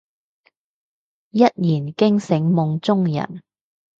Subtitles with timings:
[1.29, 3.43] 一言驚醒夢中人